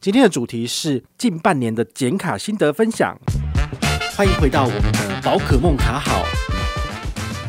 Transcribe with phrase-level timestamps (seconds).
[0.00, 3.18] 今天的主题是近半年的剪卡心得分享。
[4.16, 6.24] 欢迎回到我们的宝可梦卡好。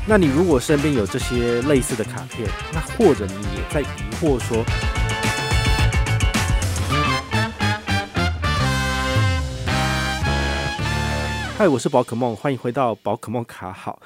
[0.08, 3.86] 那你如果身边有这些类似的卡片，那或者你也在疑
[4.16, 4.66] 惑说，
[11.56, 14.02] 嗨，我是宝可梦，欢迎回到宝可梦卡好。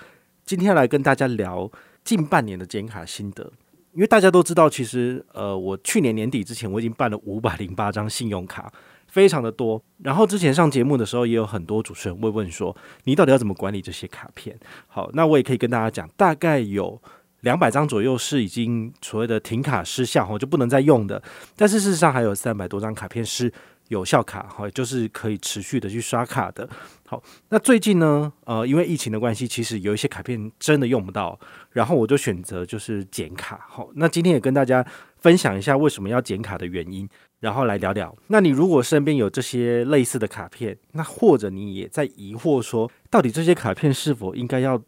[0.45, 1.71] 今天来跟大家聊
[2.03, 3.53] 近半年的剪卡心得。
[3.93, 8.71] 因为大家都知道，其实呃，我去年年底之前我已经办了五百零八张信用卡，
[9.07, 9.81] 非常的多。
[10.01, 14.57] 然后之前上节目的时候，也有很多主持人会问说，你到底要怎么管理这些卡片？
[14.87, 16.99] 好，那我也可以跟大家讲，大概有
[17.41, 21.21] 两百张左右是已经所谓的停卡失效，哈，就不能再用的。
[21.55, 23.53] 但是事实上还有三百多张卡片是
[23.89, 26.67] 有效卡，哈，就是可以持续的去刷卡的。
[27.05, 31.39] 好，那最近呢，呃，因为疫情的关系，其实有一些卡片真的用不到，
[31.71, 33.65] 然后我就选择就是剪卡。
[33.69, 34.83] 好，那今天也跟大家
[35.17, 37.07] 分享一下为什么要剪卡的原因，
[37.39, 38.15] 然后来聊聊。
[38.27, 44.81] 那你如果身边有这些类似的卡片，那或者你也在疑惑说，到底这些卡片是否应该要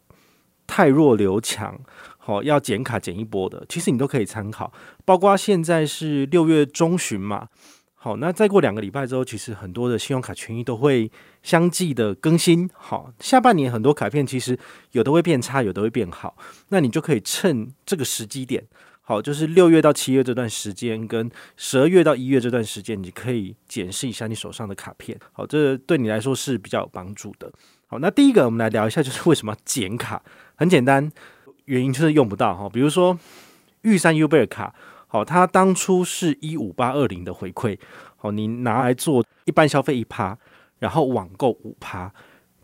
[0.66, 1.80] 汰弱留强，
[2.18, 4.74] 好，要剪卡剪一波的，其实你都可以参考。
[5.04, 7.50] 包括现在是六月中旬嘛。
[8.06, 11.12] 好，那再过两个礼拜之后，其实很多的信用卡权益都会
[11.42, 12.70] 相继的更新。
[12.72, 14.56] 好，下半年很多卡片其实
[14.92, 16.38] 有的会变差，有的会变好。
[16.70, 18.64] 那你就可以趁这个时机点，
[19.02, 25.20] 好，就是六月到七月这段时间，跟十二月到一月这段时间，你可以检视一下你手上的卡片。
[25.32, 27.52] 好，这对你来说是比较有帮助的。
[27.88, 30.22] 好，那第一个我们来聊一下，就是为什么要剪卡？
[30.54, 31.12] 很简单，
[31.66, 32.70] 原因就是用不到哈。
[32.70, 33.18] 比如说
[33.82, 34.76] 玉山 U 贝尔卡。
[35.16, 37.80] 好，它当初是一五八二零的回馈，
[38.18, 40.38] 好，你拿来做一般消费一趴，
[40.78, 42.14] 然后网购五趴，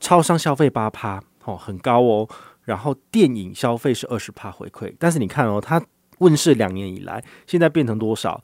[0.02, 2.28] 超商消费八趴，哦，很高哦。
[2.66, 5.82] 然后电影消费是二十趴回馈，但是你看哦，它
[6.18, 8.44] 问世两年以来，现在变成多少？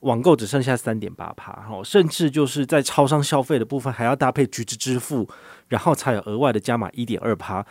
[0.00, 5.28] 网购只剩下三点八趴，哦，甚至就是在超商消费的部分还要搭配橘子支付，
[5.68, 7.64] 然后才有额外的加码一点二趴，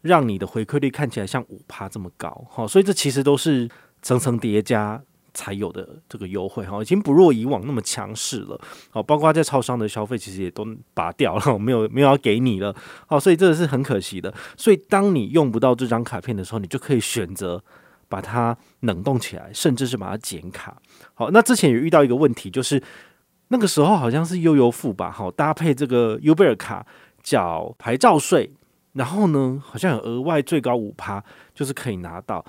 [0.00, 3.68] 让你的回馈率看起来像五趴这么高，好，所以这其实都是
[4.02, 5.00] 层层叠加。
[5.38, 8.60] 才有的这个优惠哈，已经不若以往那么强势了。
[8.90, 12.74] 好，包括在超商的消费，其实也都拔掉了，没有没有要给你了。
[13.06, 14.34] 好，所以这个是很可惜的。
[14.56, 17.62] 所以当你用不到这张卡片的时候，你就可以选择
[18.08, 20.76] 把它冷冻起来，甚至是把它剪卡。
[21.14, 22.82] 好，那之前也遇到一个问题，就是
[23.46, 26.84] 那个时候好像是悠游付吧，好，搭配这个 U 贝尔卡
[27.22, 28.52] 缴牌照税，
[28.94, 31.22] 然后呢，好像有额外最高五趴，
[31.54, 32.44] 就是可以拿到。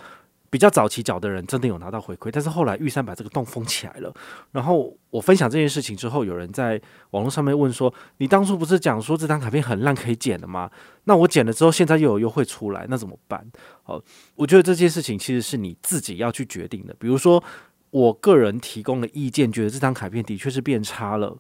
[0.50, 4.14] 比较早期缴的人真的有拿到回馈，但是后来玉山把这个洞封起来了。
[4.52, 10.70] 然后我分享这件事情之后，有人在网络上面问说：“你当初不是讲说这张卡片很烂可以剪的吗？
[11.06, 13.46] 那我剪了之后，现在又有优惠出来，那怎么办？”
[13.84, 14.02] 好，
[14.36, 16.96] 我觉得这件事情其实是你自己要去决定的。
[17.00, 17.44] 比如说，
[17.92, 21.38] 我个人提供的意见，觉得这张卡片的确是变差了，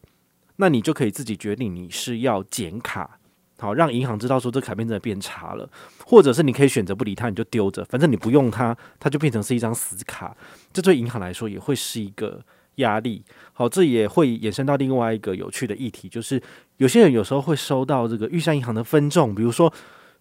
[0.55, 3.18] 那你就可以自己决定你是要剪卡。
[3.59, 5.69] 好，让银行知道说这卡片真的变差了，
[6.05, 10.35] 或者是你可以选择不理它，你就丢着，反正你不用它，它就变成是一张死卡。
[10.71, 12.41] 这对银行来说也会是一个
[12.75, 13.21] 压力。
[13.51, 16.41] 好，这也会衍生到另外一个有趣的议题，就是
[16.77, 19.71] 有些人有时候会收到这个玉山银行的分众，比如说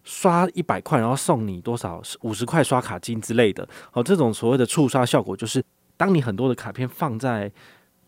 [0.02, 3.68] 刷一百块，然后送你多少五十块刷卡金之类的。
[3.92, 5.62] 好，这种所谓的触刷效果，就是
[5.96, 7.52] 当你很多的卡片放在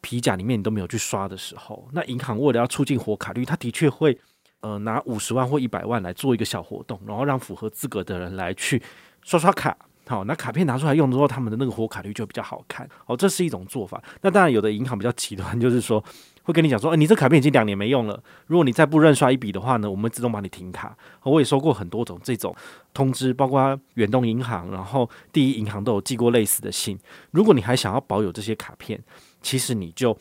[0.00, 4.18] 皮夹里面，你都没有去刷的时候，那银行为了要促进活卡率，它的确会。
[4.60, 8.82] 呃，拿五十万或一百万来做一个小活动，然后让符合资格的人来去
[9.22, 9.76] 刷刷卡。
[10.06, 12.88] 好，那卡片拿出来用之后，他们的那个活卡率就比较好看。
[13.06, 14.03] 好，这是一种做法。
[14.22, 16.03] 那当然，有的银行比较极端，就是说
[16.43, 20.97] 会跟你讲说，哎，你这卡片已经两年没用了，如果你再不认刷一笔的话呢，我们自动把你停卡。
[21.22, 22.54] 我也收过很多种这种
[22.92, 26.98] 通知，包括远东银行，然后第一银行都有寄过类似的信。
[27.31, 29.00] 如果你还想要保有这些卡片，
[29.41, 30.15] 其实你就。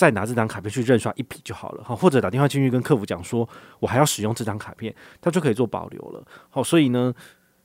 [0.00, 3.46] 再拿这张卡片去认刷一笔就好了，或者打电话进去跟客服讲说，
[3.80, 6.26] 我还要使用这张卡片，它就可以做保留了。
[6.48, 7.12] 好，所以呢，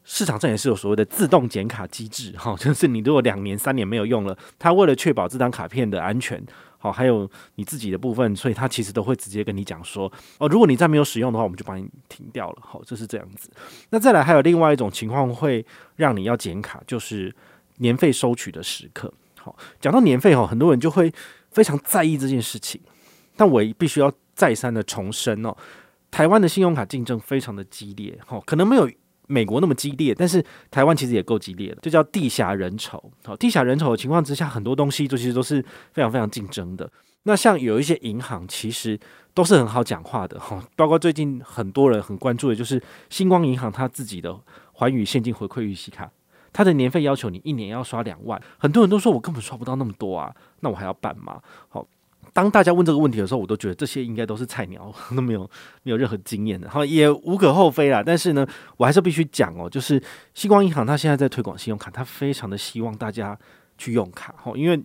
[0.03, 6.45] 市场上也是有所谓的自动剪卡机制，哈， 就是你如果两年、三年没有用了，它为了确保这张卡片的安全，
[6.78, 12.57] 好，还有你自己的部分，所以它其实都会直接跟你讲说，哦，如果你再没有使用的话，我们就帮你停掉了。
[12.62, 13.50] 好，就是这样子。
[13.92, 15.65] 那再来还有另外一种情况会
[15.95, 17.33] 让你要剪卡，就是
[17.77, 19.13] 年费收取的时刻。
[19.81, 21.12] 讲到年费哈，很多人就会。
[21.51, 22.81] 非常在意这件事情，
[23.38, 25.56] 但我必须要再三的重申哦，
[26.12, 28.92] 台湾的信用卡竞争非常的激烈，哈，可能没有
[29.27, 33.01] 美国那么激烈，但是台湾其实也够激烈的，就叫地狭人稠。
[33.24, 35.63] 好，地狭人稠的情况之下，很多东西就其实都是
[35.94, 36.91] 非常非常竞争的。
[37.24, 39.00] 那像有一些银行，其实
[39.33, 44.38] 都是很好讲话的，哈，包括最近很多人很关注的就是星光银行它自己的
[44.74, 46.12] 寰宇现金回馈御玺卡。
[46.56, 51.42] 它的年费要求你一年要刷两万，很多人都说我根本刷不到那么多啊，那我还要办吗？
[51.68, 51.86] 好，
[52.31, 55.42] 当大家问这个问题的时候，我都觉得这些应该都是菜鸟， 都没有
[55.84, 58.02] 没有任何经验的，哈，也无可厚非啦。
[58.02, 58.48] 但是呢，
[58.78, 60.02] 我还是必须讲哦，就是
[60.34, 63.38] 新光银行它现在在推广信用卡，它非常的希望大家
[63.78, 64.81] 去用卡，哈，因为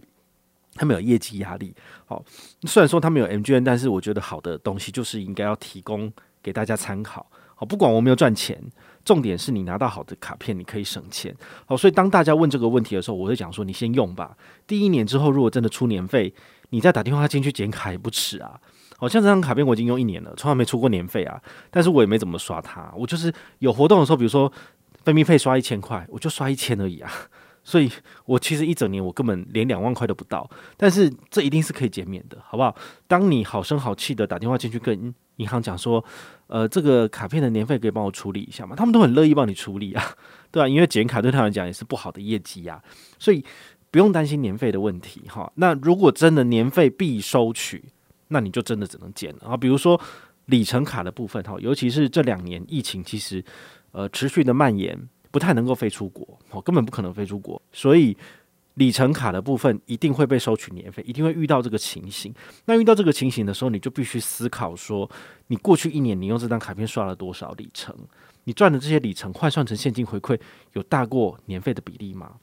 [0.74, 1.72] 它没有业绩压力。
[2.04, 2.20] 好，
[2.64, 6.12] 虽然说它没有 MGN，但是我觉得好的东西就是应该要提供
[6.42, 7.24] 给大家参考。
[7.54, 8.58] 好，不管我没有赚钱，
[9.04, 11.34] 重点是你拿到好的卡片，你可以省钱。
[11.66, 14.36] 好，所以当大家问这个问题的时候，我会讲说，你先用吧。
[14.66, 16.32] 第一年之后，如果真的出年费，
[16.70, 18.60] 你再打电话进去剪卡也不迟啊！
[18.98, 24.52] 好像这张卡片我已经用一年了，从来没出过年费啊，但是我也没怎么刷它，我就是有活动的时候，比如说
[25.04, 27.10] FamiPay 刷一千块，我就刷一千而已啊。
[27.64, 27.90] 所以
[28.24, 32.74] 我其实一整年我根本连两万块都不到，但是这一定是可以减免的，好不好？
[33.06, 36.04] 当你好声好气的打电话进去跟银行讲说，
[36.46, 38.76] 呃，这个卡片的年费可以帮我处理一下吗？
[38.76, 40.04] 他们都很乐意帮你处理啊，
[40.52, 42.82] 对啊，因为剪卡对他们来讲也是不好的业绩呀，
[43.18, 43.44] 所以。
[43.92, 47.82] 不用担心年费的问题哈，那如果真的年费必收取，
[48.28, 49.56] 那你就真的只能减了啊。
[49.56, 50.00] 比如说
[50.46, 53.44] 里程卡的部分哈，尤其是这两年疫情其实
[53.90, 54.96] 呃持续的蔓延，
[55.32, 58.16] 不太能够飞出国，哦，根本不可能飞出国，所以
[58.74, 62.34] 里程卡的部分一定会被收取年费，一定会遇到这个情形。
[62.64, 65.10] 那遇到这个情形的时候，你就必须思考说，
[65.48, 67.94] 你过去一年你用这张卡片刷了多少里程？
[68.44, 70.40] 你赚的这些里程换算成现金回馈，
[70.72, 72.36] 有大过年费的比例吗？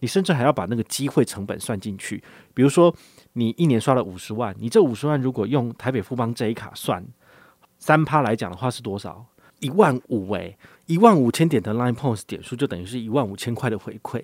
[0.00, 2.22] 你甚至还要把那个机会成本算进去，
[2.52, 2.94] 比如说
[3.34, 7.02] 你一年刷了五十万，你这五十万如果用台北富邦这一卡算
[7.78, 9.24] 三趴来讲的话是多少？
[9.60, 14.22] 一万五诶，一万五千点的 Line Points 点数就等于是一万五千块的回馈。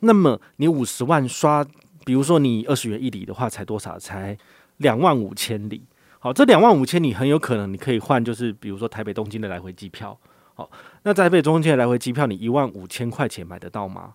[0.00, 1.64] 那么你五十万刷，
[2.04, 3.98] 比如说你二十元一里的话，才多少？
[3.98, 4.36] 才
[4.78, 5.82] 两万五千里。
[6.18, 10.18] 好，这两万五千里很有可能你可以换，就是比如说台北东京的来回机票。
[10.54, 10.70] 好，
[11.02, 14.14] 那台北东京的来回机票，你一万五千块钱买得到吗？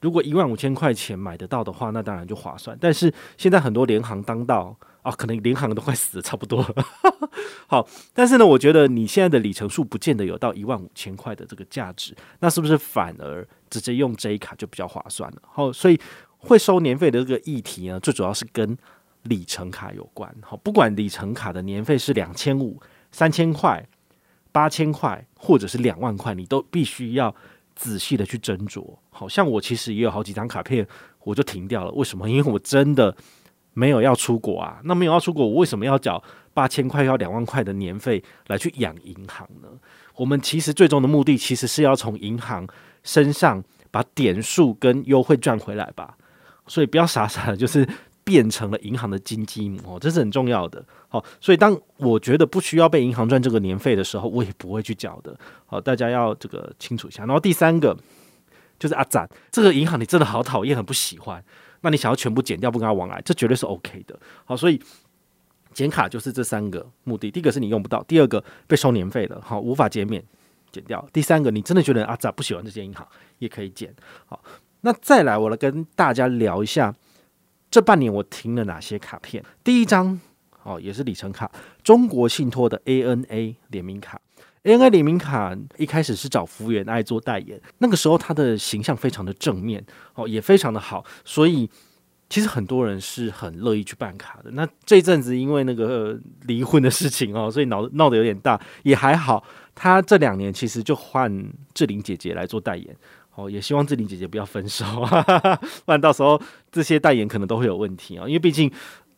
[0.00, 2.76] 如果一万五千块钱买得到的话，那当然就划算。
[2.80, 6.74] 但是现在很多联航当道啊，可能联航都快死的差不多了。
[7.68, 15.42] 好，但是呢，我觉得你现在的里程数不见得有到一万五千块的这个价值，那是不是反而直接用 J 卡就比较划算了？
[15.46, 15.98] 好，所以
[16.36, 18.76] 会收年费的这个议题呢，最主要是跟
[19.22, 20.30] 里程卡有关。
[20.42, 22.78] 好，不管里程卡的年费是两千五、
[23.10, 23.88] 三千块、
[24.52, 27.34] 八千块，或者是两万块，你都必须要。
[27.76, 30.86] 仔细的去斟酌，好像我其实也有好几张卡片，
[31.20, 31.90] 我就停掉了。
[31.92, 32.28] 为什么？
[32.28, 33.16] 因为我真的
[33.72, 34.78] 没有要出国啊。
[34.84, 39.68] 那没有要出国，我为什么要缴八千块要两万块的年费来去养银行呢？
[40.16, 42.68] 我们其实最终的目的，其实是要从银行
[43.02, 46.16] 身上把点数跟优惠赚回来吧。
[46.66, 47.86] 所以不要傻傻的，就是。
[48.22, 50.84] 变成了银行的金鸡母哦，这是很重要的。
[51.08, 55.36] 好，所以当我觉得不需要被银行赚这个年费的时候，我也不会去缴的。
[55.66, 57.24] 好，大家要这个清楚一下。
[57.24, 57.96] 然后第三个
[58.78, 61.42] 就是阿展，这个银行你真的好讨厌，很不喜欢。
[61.80, 64.16] 那你想要全部减掉，不跟他往来，这绝对是 OK 的。
[64.44, 64.80] 好，所以
[65.72, 70.22] 减卡就是这三个目的：第一个是你用不到，第二个被收年费了，好，无法减免，
[70.72, 73.06] 减掉；第三个你真的觉得阿展不喜欢这些银行，
[73.38, 73.94] 也可以减。
[74.26, 74.42] 好，
[74.82, 76.94] 那再来，我来跟大家聊一下。
[77.70, 79.44] 这半年我停了哪些卡片？
[79.62, 80.20] 第一张
[80.64, 81.48] 哦，也是里程卡，
[81.84, 84.20] 中国信托的 ANA 联名卡。
[84.64, 89.84] ANA 联名卡一开始是找福原爱做代言，那个时候他的形象非常的正面
[90.14, 91.70] 哦，也非常的好，所以
[92.28, 94.50] 其实很多人是很乐意去办卡的。
[94.50, 99.44] 那这阵子因为那个离婚的事情哦，所以闹闹得有点大，也还好。
[99.82, 101.32] 他这两年其实就换
[101.72, 102.94] 志玲姐姐来做代言。
[103.34, 104.84] 哦，也希望志玲姐姐不要分手，
[105.86, 106.38] 不然到时候
[106.70, 108.26] 这些代言可能都会有问题啊。
[108.26, 108.70] 因为毕竟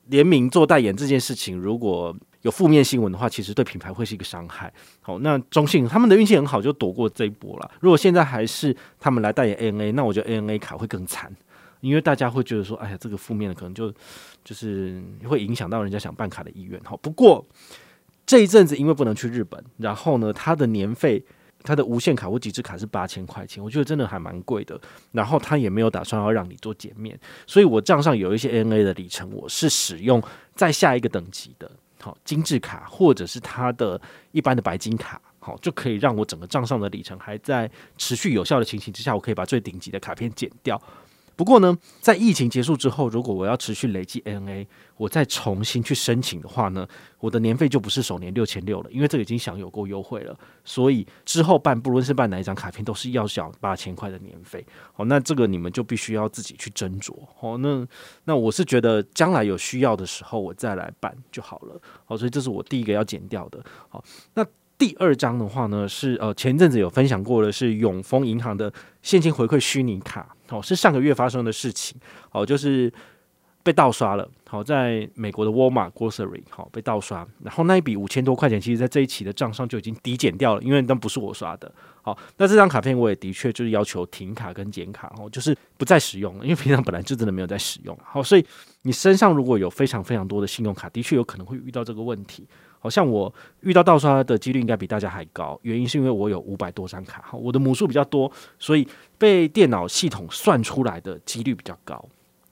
[0.06, 4.72] 联名做代言这件事情，如果有负面新闻的话，其实对品牌会是一个伤害。
[5.00, 7.68] 好，那中信他们的运气很好，就躲过这一波了。
[7.80, 11.34] 如果现在还是他们来代言 ANA，那我觉得 ANA 卡会更惨，
[11.80, 13.92] 因为大家会觉得说，哎呀，这个负面的可能就
[14.44, 16.80] 就是会影响到人家想办卡的意愿。
[16.84, 17.44] 好，不过
[18.26, 21.24] 这一阵子因为不能去日本，然后呢，他的年费。
[21.64, 24.76] 它的无限卡或极致卡是八千块钱，我觉得真的还蛮贵的。
[25.12, 30.20] 然后他也没有打算要让你做减免，所以我账上有一些 ANA 的里程，我是使用
[30.56, 34.00] 在下一个等级的，好精致卡或者是它的
[34.32, 40.82] 一般的白金卡，好就可以让我整个账上的里程还在持续有效的情形之下，我可以把最顶级的卡片减掉。
[41.34, 46.86] 不过呢，在疫情结束之后，如果我要持续累积 ANA，我再重新去申请的话呢，
[47.18, 50.38] 我的年费就不是首年六千六了，因为这个已经享有过优惠了。
[50.64, 54.64] 所以之后办，不论是办哪一张卡片，都是要缴八千块的年费。
[54.92, 57.14] 好，那这个你们就必须要自己去斟酌。
[57.36, 57.86] 好，那
[58.24, 61.80] 那我是觉得将来有需要的时候，我再来办就好了。
[62.04, 63.64] 好，所以这是我第一个要减掉的。
[63.88, 64.46] 好，那。
[64.82, 71.96] 第二张的话呢，是呃前阵子有分享过的，是永丰银行的现金回馈虚拟卡，哦，是上个月发生的事情，
[72.32, 72.92] 哦，就是
[73.62, 81.72] 被盗刷了，好，在美国的沃尔玛 Grocery 好被盗刷，然后那一笔五千多块钱，其实在这一期的账上就已经抵减掉了，因为那不是我刷的。
[82.02, 87.96] 好，那这张卡片我也的确就是要求停卡跟减卡，哦，就是不再使用了，因为平常本来就真的没有在使用。
[88.02, 88.44] 好，所以
[88.82, 92.44] 你身上如果有非常非常多的信用卡，的确有可能会遇到这个问题。
[92.82, 98.86] 好像我遇到盗刷的几率应该比大家还高，原因是因为我有五百多张卡，我的母数比较多，所以
[99.16, 102.04] 被电脑系统算出来的几率比较高。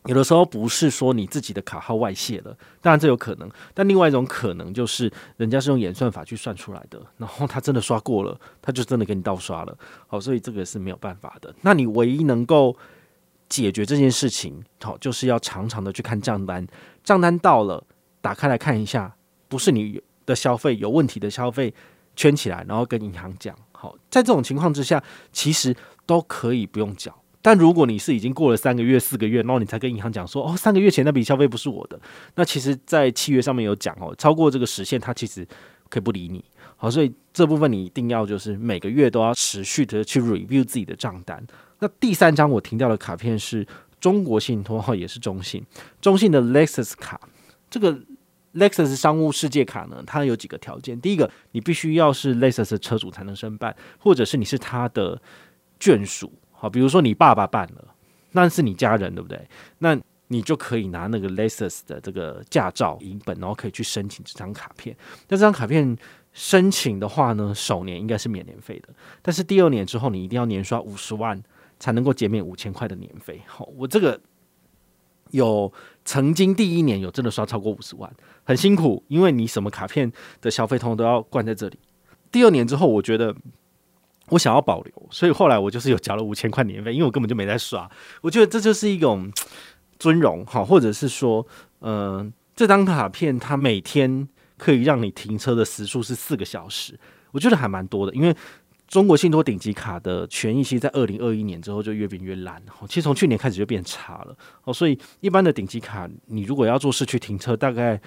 [0.06, 9.76] 有的时候不是说你自己的卡号外泄了，当然这有可能，但另外一种可能就是人家是用演算法去算出来的，然后他真的刷过了，他就真的给你盗刷了。
[10.06, 11.52] 好，所以这个是没有办法的。
[11.60, 12.74] 那你唯一能够
[13.50, 16.66] 解决这件事情，好，就是要常常的去看账单，
[17.04, 17.84] 账单到了
[18.22, 19.14] 打开来看一下，
[19.48, 21.72] 不是你的消费有问题的消费
[22.16, 23.56] 圈起来，然后跟银行讲。
[23.72, 25.74] 好，在这种情况之下，其实
[26.04, 27.14] 都可以不用缴。
[27.42, 31.98] 但如果你是已经过了三个月、四个月，然后你才跟银行讲说，哦，三个月前那笔消费不是我的，
[32.34, 35.46] 那其实，在契约上面有讲哦，超过这个时限，他其实
[35.88, 36.44] 可以不理你。
[36.76, 41.42] 好，所以这部分你一定要就是每个月都要持续的去 review 自己的账单。
[41.78, 43.66] 那第三张我停掉的卡片是
[43.98, 45.64] 中国信托，也是中信，
[46.02, 47.18] 中信的 Lexus 卡。
[47.70, 47.98] 这个
[48.54, 55.20] Lexus 商务世界卡呢，它有几个条件，第一个，你必须要是 Lexus 车主才能申办，或者是你是他的
[55.78, 56.32] 眷属。
[56.50, 57.94] 好，比如说你爸爸办了，
[58.32, 59.48] 那是你家人，对不对？
[59.78, 64.96] 那你就可以拿那个 Lexus 的这个驾照影本，然后可以去申请这张卡片。
[65.28, 65.96] 那这张卡片
[66.32, 68.88] 申请的话呢，首年应该是免年费的，
[69.22, 71.40] 但是第二年之后，你一定要年刷五十万
[71.78, 73.40] 才能够减免五千块的年费。
[73.46, 74.20] 好，我这个
[75.30, 75.72] 有
[76.10, 78.12] 曾经第一年有真的刷超过五十万，
[78.42, 81.78] 很辛苦，因为你什么卡片的消费通都要灌在这里。
[82.32, 83.32] 第二年之后，我觉得。
[84.30, 87.90] 我想要保留，所以后来我就是有交了五千块年费，因为我根本就没在刷。
[88.20, 89.28] 我觉得这就是一种
[89.98, 91.44] 尊荣，哈，或者是说，
[91.80, 96.96] 嗯、呃，这张卡片它每天可以让你停车的时数是四个小时，
[97.32, 98.14] 我觉得还蛮多的。
[98.14, 98.32] 因为
[98.90, 104.36] 中国信托顶级卡的权益，其实，在二零二一年之后就越变越烂，其实从去年开始就变差了。
[104.64, 107.98] 哦，所以一般的顶级卡，你如果要做市区停车，大概，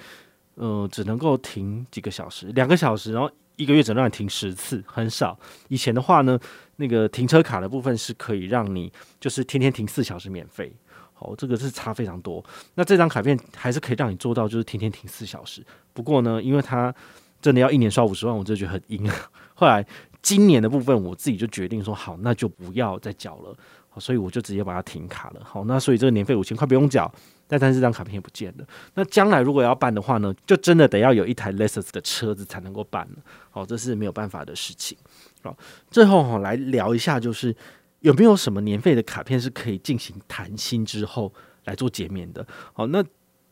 [0.54, 3.28] 呃，只能够停几个小时，两个小时，然后。
[3.56, 5.38] 一个月只能让你停十次，很少。
[5.68, 6.36] 以前的话呢，
[6.74, 10.74] 那个停车卡的部分是可以让你就是天天停四小时免费。
[11.12, 12.44] 好，这个是差非常多。
[12.74, 15.64] 那这张卡片还是可以让你做到，就是天天停四小时。
[15.92, 16.92] 不过呢，因为它
[17.40, 19.08] 真的要一年刷五十万，我就觉得很硬。
[19.54, 19.86] 后来
[20.24, 23.54] 今年的部分，我自己就决定说，好，那就不要再缴了。
[24.00, 25.40] 所以我就直接把它停卡了。
[25.44, 27.08] 好，那所以这个年费五千块不用缴。
[27.46, 28.66] 但但是这张卡片也不见了。
[28.94, 33.22] 那将来如果要办的话呢，就真的得要有一台 Lexus 的车子才能够办了。
[33.50, 34.96] 好，这是没有办法的事情。
[35.42, 35.56] 好，
[35.90, 37.54] 最后哈来聊一下，就是
[38.00, 41.32] 有没有什么年费的卡片是可以进行谈新之后
[41.66, 42.44] 来做减免的？
[42.72, 43.04] 好，那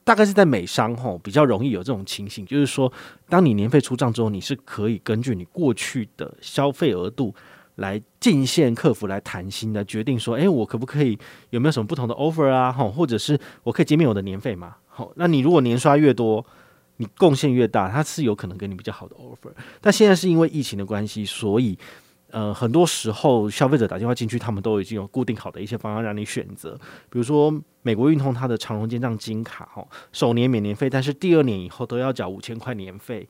[0.04, 2.92] 大概是在美商吼比较容易有这种情形，就是说，
[3.28, 7.34] 当你年费出账之后，你是可以根据你过去的消费额度。
[7.76, 11.18] 来进线客服来谈心的决定说，诶，我可不可以
[11.48, 12.70] 有没有什么不同的 offer 啊？
[12.70, 14.76] 吼，或者是我可以减免我的年费吗？
[14.88, 16.44] 好，那你如果年刷越多，
[16.98, 19.50] 你贡献越大，它是有可能给你比较好的 offer。
[19.80, 21.76] 但现在是因为疫情的关系，所以
[22.32, 26.74] 呃，很多时候消费者打电话进去，他们都已经有固定好的一些方案让你选择。
[27.10, 33.28] 比如说美国运通它的长荣肩账金卡，哈，首年免年费，但是第二年以后都要缴五千块年费。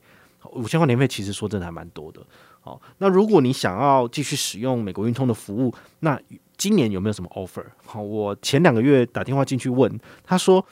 [0.51, 2.21] 五千块年费其实说真的还蛮多的。
[2.59, 6.19] 好，那如果你想要继续使用美国运通的服务，那
[6.57, 7.63] 今年有没有什么 offer？
[7.85, 10.65] 好，我前两个月打电话进去问，他说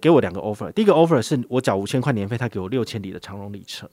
[0.00, 0.70] 给我两个 offer。
[0.72, 3.88] 第一个 offer 是我缴五千块年费，他给我六千里的长荣里程。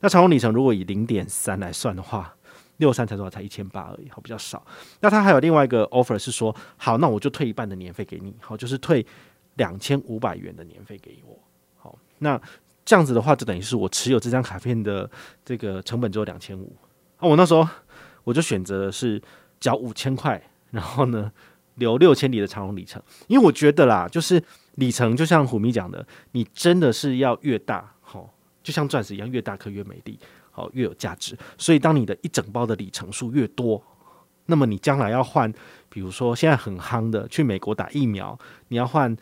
[0.00, 2.34] 那长荣里程如果以零点三来算的话，
[2.78, 3.30] 六三才多少？
[3.30, 4.64] 才一千八而已，好，比较少。
[5.00, 9.04] 那他还有另外一个 offer 是说，好，那我就退一半的年费给你，好，就是退
[9.56, 11.38] 两千五百元的年费给我。
[11.76, 12.40] 好，那
[12.84, 15.08] 这样子的话，就等于是我持有这张卡片的
[15.44, 16.74] 这个成本只有两千五。
[17.16, 17.66] 啊，我那时候
[18.24, 19.22] 我就选择是
[19.60, 21.30] 缴五千块，然后呢
[21.76, 24.42] 留六千里的长荣里程，因为我觉得啦，就是
[24.74, 30.18] 里程就像虎迷讲的，你真的是要越大，好，就像钻石一样，越大颗越美丽，
[30.54, 31.36] 好，越有价值。
[31.58, 33.82] 所以当你的一整包的里程数越多，
[34.46, 35.52] 那么你将来要换，
[35.90, 39.14] 比如说现在很夯的去美国打疫苗，你要换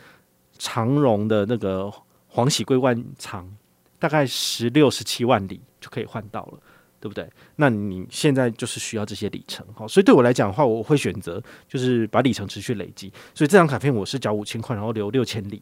[0.57, 1.91] 长荣的那个
[2.27, 3.51] 黄喜桂冠长，
[3.99, 6.59] 大概十六十七万里就可以换到了。
[7.03, 7.29] 对不对？
[7.57, 13.11] 那你现在就是需要这些里程，好，所以对我来讲的话，我会选择就是把里程持续累积。
[13.35, 15.61] 所以这张卡片我是缴五千块，然后留六千里，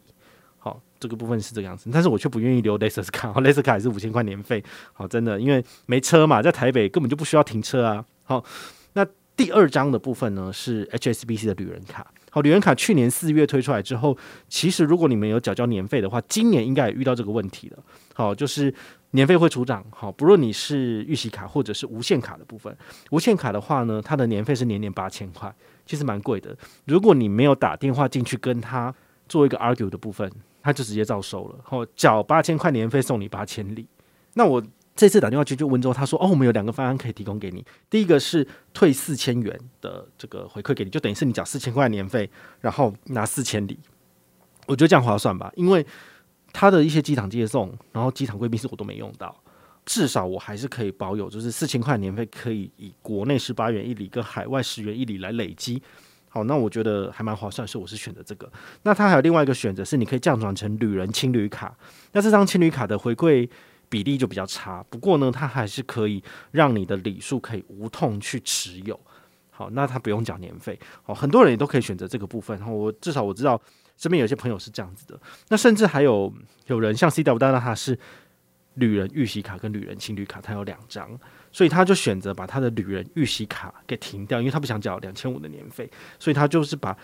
[0.64, 1.90] 好，这个部分是这个样子。
[1.92, 8.04] 但是我却不愿意留 Lexus 卡，Lexus 卡也是五千块年费，好，真的，因为没车嘛，在台北根本就不需要停车啊。
[8.22, 8.44] 好，
[8.92, 9.04] 那
[9.36, 14.16] 第二张的部分呢是 HSBC 的旅人卡，好，旅人卡去年四月推出来之后，
[14.48, 17.78] 其实如果你们有缴交年费的话，今年应该也遇到这个问题了。
[18.14, 18.72] 好，就是
[19.10, 19.84] 年费会出涨。
[19.90, 22.72] 好，不论你是预习卡或者是无限卡的部分，
[23.10, 25.52] 无限卡的话呢，它的年费是年年八千块，
[25.84, 26.56] 其实蛮贵的。
[26.84, 28.94] 如果你没有打电话进去跟他
[29.28, 30.30] 做一个 argue 的部分，
[30.62, 31.58] 他就直接照收了。
[31.64, 33.86] 后，缴八千块年费送你八千里。
[34.34, 34.62] 那我。
[34.94, 37.64] 这次打电话去就温州，他说：“哦，我们有两个方案可以提供给你。
[37.88, 42.28] 第一个是退四千元的这个回馈给你，就等于是你缴四千块年费，
[42.60, 43.78] 然后拿四千里。
[44.66, 45.84] 我觉得这样划算吧，因为
[46.52, 49.34] 他的一些机场接送，然后机场贵宾室我都没用到，
[49.86, 55.82] 至少我还是可以保有，就是四千块年费可以以国内十八元一里跟海外十元一里来累积。
[56.32, 58.50] 好，那我觉得还蛮划算，所以我是选择这个。
[58.82, 61.76] 那它还有另外一个选择是，你可以降转成旅人青旅卡。
[62.12, 63.48] 那这张青旅卡的回馈。”
[63.92, 68.98] 比例就比较差，不过呢，它还是可以让你的礼数可以无痛去持有。
[69.50, 70.80] 好，那它不用缴年费。
[71.02, 72.58] 好，很多人也都可以选择这个部分。
[72.58, 73.60] 然后我至少我知道
[73.98, 75.20] 身边有些朋友是这样子的。
[75.50, 76.32] 那甚至还有
[76.68, 77.98] 有人像 CW 大大，他是
[78.76, 81.10] 旅人预习卡跟旅人青旅卡，他有两张，
[81.52, 86.96] 所以他就选择把他的旅人预习卡给停掉，因为他不想缴两千五的年费，所以他就是把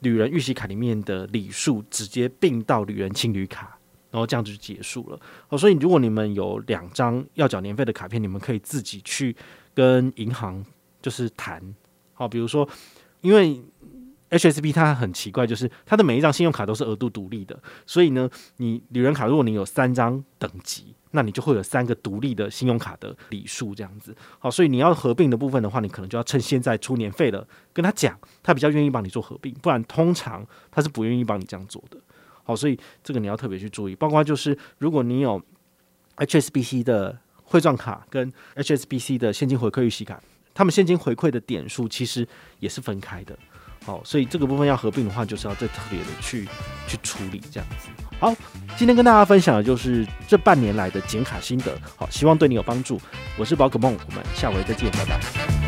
[0.00, 3.74] 旅人预习卡里面的礼数直接并到旅人青旅卡。
[4.10, 5.20] 然后这样就结束了。
[5.48, 9.36] 好，所以如果你们有两张要缴年费的卡片，你们可以自己去
[9.74, 10.64] 跟银行
[11.02, 11.62] 就是谈。
[12.14, 12.66] 好，比如说，
[13.20, 13.62] 因为
[14.30, 24.14] HSB 它很奇怪，就是它的每一张信用卡都是额度独立的，所以呢，你旅人卡如果你有三张等级，那你就会有三个独立的信用卡的礼数这样子。
[24.38, 31.98] 好，所以你要合并的部分的话，你可能就要趁现在出年费了，跟他讲，他比较愿意帮你做合并，不然通常他是不愿意帮你这样做的。
[32.44, 35.42] 好，所以这个你要特别去注意，包括就是如果你有
[36.16, 43.38] HSBC 的汇钻卡跟 HSBC 的现金回馈预习卡，他们现金回馈的点数其实也是分开的。
[43.84, 46.46] 好，所以这个部分要合并的话，就是要再特别的去
[46.86, 47.88] 去处理这样子。
[48.20, 48.34] 好，
[48.76, 53.00] 今天跟大家分享的就是这半年来的剪卡心得，好，希望对你有帮助。
[53.38, 55.67] 我是宝可梦，我们下回再见，拜拜。